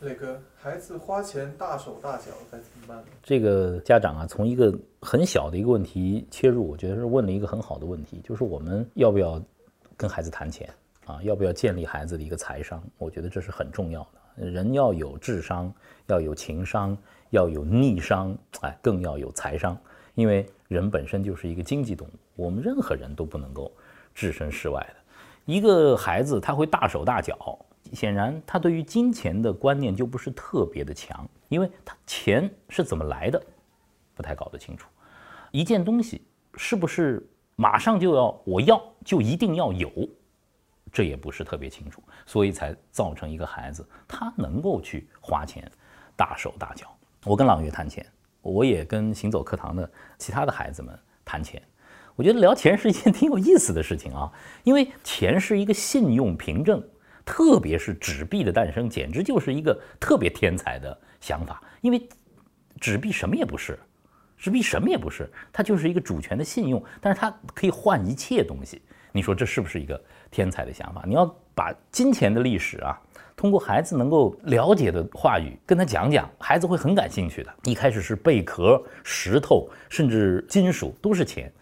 [0.00, 3.04] 磊哥，孩子花钱大手大脚该怎么办呢？
[3.22, 9.40] 这个家长啊，从一个很小的一个问题切入，我觉得是问了一个很好的问题，就是我们要不要
[9.98, 10.66] 跟孩子谈钱
[11.04, 11.20] 啊？
[11.22, 12.82] 要不要建立孩子的一个财商？
[12.96, 14.00] 我觉得这是很重要
[14.36, 14.46] 的。
[14.46, 15.70] 人要有智商，
[16.06, 16.96] 要有情商，
[17.28, 19.76] 要有逆商，哎，更要有财商。
[20.14, 23.70] 因为人本身就是一个经济动物，我们任何人都不能够
[24.14, 24.96] 置身事外的。
[25.44, 27.58] 一个孩子他会大手大脚。
[27.92, 33.42] 显然，他对于金钱的观念就不是特别的强，因为他钱是怎么来的，
[34.14, 34.88] 不太搞得清楚。
[35.50, 36.22] 一件东西
[36.54, 39.90] 是不是马上就要我要就一定要有，
[40.92, 45.68] 这也不是特别清楚，所以才造成一个孩子他能够去花钱
[46.14, 46.86] 大手大脚。
[47.24, 48.06] 我跟朗月谈钱，
[48.40, 51.60] 我也跟行走课堂的其他的孩子们谈钱。
[52.14, 54.30] 我觉得聊钱是一件挺有意思的事情啊，
[54.62, 56.80] 因为钱是一个信用凭证。
[57.24, 61.62] 特别是纸币的诞生，简直就是一个特别天才的想法。
[61.80, 62.08] 因为
[62.80, 63.78] 纸币什么也不是，
[64.36, 68.82] 纸币什么也不是，它就是一个主权的信用，但是它可以换一切东西。
[69.12, 71.02] 你说这是不是一个天才的想法？
[71.06, 72.96] 你要把金钱的历史啊，
[73.36, 77.52] 通过孩子能够了解的话语跟他讲讲，孩子会很感兴趣的。
[77.64, 81.52] 一开始是贝壳、石头，甚至金属都是钱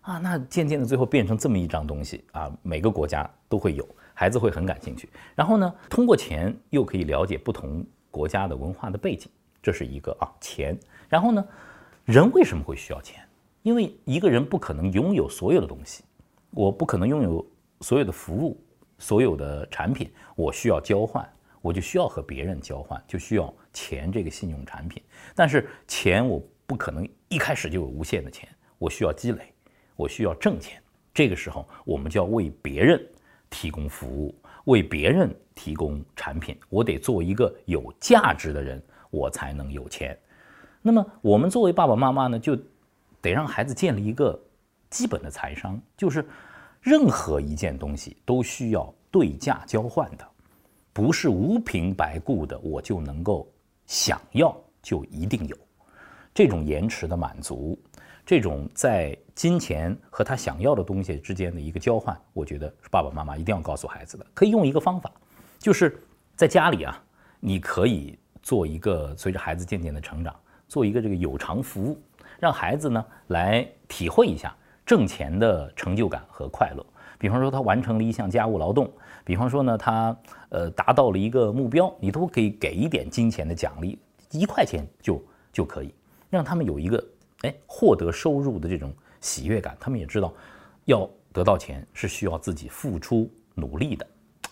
[0.00, 3.86] 啊，那渐渐的最后变成这么一张东西啊，每个国家都会有。
[4.14, 9.28] 孩子会很感兴趣，然后呢，通过钱又可以了解不同国家的文化的背景，
[9.60, 10.78] 这是一个啊钱。
[11.08, 11.44] 然后呢，
[12.04, 13.20] 人为什么会需要钱？
[13.62, 16.04] 因为一个人不可能拥有所有的东西，
[16.50, 17.44] 我不可能拥有
[17.80, 18.62] 所有的服务、
[18.98, 21.28] 所有的产品，我需要交换，
[21.60, 25.02] 我就需要和别人交换，就需要钱这个信用产品。
[25.34, 29.52] 但是钱我不可能一开始就有无限的钱，我需要积累，
[29.96, 30.80] 我需要挣钱。
[31.12, 33.04] 这个时候，我们就要为别人。
[33.54, 40.18] 提供服务，为别人提供产品，我得做一个有价值的人，我才能有钱。
[40.82, 42.58] 那么，我们作为爸爸妈妈呢，就
[43.20, 44.36] 得让孩子建立一个
[44.90, 46.26] 基本的财商，就是
[46.80, 50.26] 任何一件东西都需要对价交换的，
[50.92, 53.48] 不是无凭白故的，我就能够
[53.86, 54.52] 想要
[54.82, 55.56] 就一定有
[56.34, 57.78] 这种延迟的满足。
[58.26, 64.24] 这种在金钱和他想要的东西之间的一个交换，我觉得是爸爸妈妈一定要告诉孩子的。
[64.32, 65.12] 可以用一个方法，
[65.58, 66.02] 就是
[66.34, 67.02] 在家里啊，
[67.40, 70.34] 你可以做一个随着孩子渐渐的成长，
[70.68, 72.00] 做一个这个有偿服务，
[72.40, 76.84] 让孩子呢来体会一下挣钱的成就感和快乐。
[77.18, 78.90] 比方说他完成了一项家务劳动，
[79.22, 80.16] 比方说呢他
[80.48, 83.98] 呃达到了一个目标，你都可以给一点金钱的奖励，
[84.30, 85.94] 一块钱就就可以
[86.30, 87.04] 让他们有一个。
[87.44, 90.32] 哎，获得收入的这种喜悦感，他们也知道，
[90.86, 94.06] 要得到钱是需要自己付出努力的，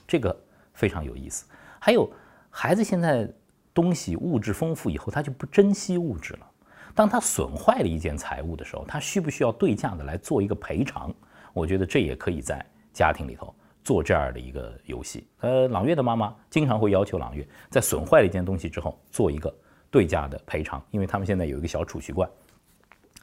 [0.07, 0.37] 这个
[0.75, 1.47] 非常有意思。
[1.81, 2.11] 还有，
[2.51, 3.27] 孩子现在
[3.73, 6.47] 东西物质丰富以后，他就不珍惜物质了。
[6.95, 11.11] 当他损坏了一件财物的时候，他需不需要对价的来做一个赔偿？
[11.55, 15.27] 我觉得这也可以在家庭里头做这样的一个游戏。
[15.41, 19.55] 呃，朗月的妈妈经常会要求朗月在损坏了一件东西之后做一个
[19.91, 22.29] 对价的赔偿，因为他们现在有一个小储蓄罐。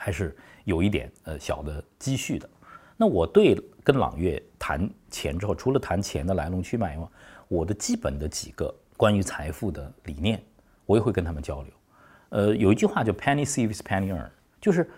[0.01, 0.33] 还是
[0.63, 2.49] 有一点呃小的积蓄的。
[2.95, 7.07] 那我对跟朗月谈钱之后，除了谈钱的来龙去脉以外，
[7.49, 10.41] 我的基本的几个关于财富的理念，
[10.85, 11.73] 我也会跟他们交流。
[12.29, 14.29] 呃，有一句话叫 “penny saves penny earn”，
[14.61, 14.89] 就是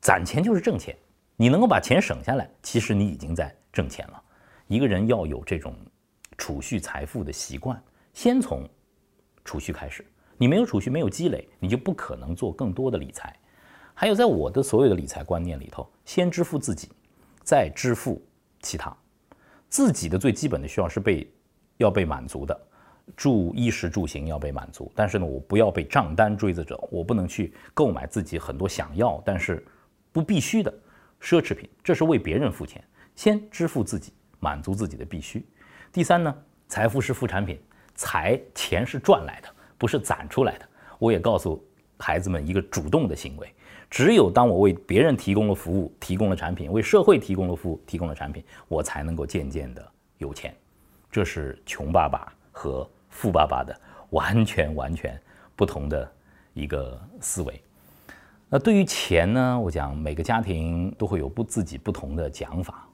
[0.00, 0.96] 攒钱就是挣钱。
[1.36, 4.22] 你能够把钱省下来，其实你已经在挣钱了。
[4.68, 5.76] 一个人要有这种
[6.38, 7.80] 储蓄财富的习惯，
[8.14, 8.68] 先从
[9.44, 10.04] 储蓄开始。
[10.38, 13.34] 你没有储蓄，没有积累，你就不可能做更多的理财。
[13.94, 16.90] 还有，在我的所有的理财观念里头，先支付自己，
[17.42, 18.22] 再支付
[18.60, 18.94] 其他。
[19.68, 21.30] 自己的最基本的需要是被
[21.78, 22.58] 要被满足的，
[23.16, 24.92] 住衣食住行要被满足。
[24.94, 29.64] 但是呢，我不要被账单追着走，我不能去购买自己很多想要但是
[30.12, 30.72] 不必须的
[31.20, 31.68] 奢侈品。
[31.82, 35.44] 这是为别人付钱，先支付自己，满足自己的必须。
[35.90, 36.36] 第三呢，
[36.68, 37.58] 财富是副产品，
[37.94, 39.48] 财钱是赚来的。
[39.78, 40.68] 不是攒出来的。
[40.98, 41.62] 我也告诉
[41.98, 43.52] 孩子们一个主动的行为：
[43.90, 49.86] 只有当我为别人提供了服务、提供了产品，为社会提供了服务、提供了产品，我才能够渐渐的
[50.18, 50.54] 有钱。
[51.10, 53.78] 这是穷爸爸和富爸爸的
[54.10, 55.18] 完全完全
[55.54, 56.12] 不同的
[56.52, 57.62] 一个思维。
[58.48, 59.58] 那对于钱呢？
[59.58, 62.88] 我讲每个家庭都会有不自己不同的讲法。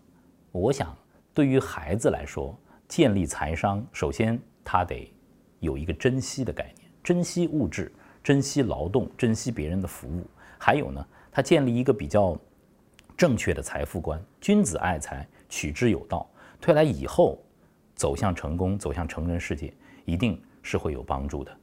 [0.50, 0.96] 我想，
[1.35, 2.58] 对于孩子来说，
[2.88, 5.12] 建立财商，首先他得。
[5.62, 7.91] 有一个珍惜的概念珍惜物质
[8.23, 10.26] 珍惜劳动珍惜别人的服务。
[10.59, 12.37] 还有呢他建立一个比较
[13.17, 16.29] 正确的财富观君子爱财取之有道。
[16.61, 17.38] 退来以后
[17.94, 19.73] 走向成功走向成人世界
[20.05, 21.56] 一定是会有帮助的。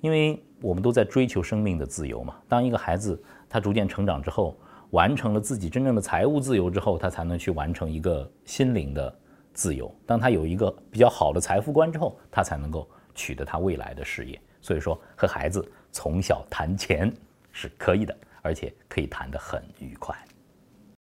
[0.00, 4.56] 因为我们都在追求生命的自由嘛当一个孩子他逐渐成长之后
[4.90, 9.18] 完成了自己真正的财务自由之后他才能去完成一个心灵的
[9.52, 9.92] 自由。
[10.06, 14.40] 当他有一个比较好的财富观之后他才能够取得他未来的事业。
[14.62, 17.12] 所以说和孩子从小谈钱
[17.52, 20.16] 是可以的而且可以谈得很愉快。